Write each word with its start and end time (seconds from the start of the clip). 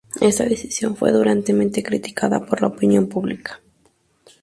Esta 0.19 0.45
decisión 0.45 0.95
fue 0.95 1.11
duramente 1.11 1.83
criticada 1.83 2.43
por 2.43 2.59
la 2.59 2.69
opinión 2.69 3.07
pública. 3.07 3.61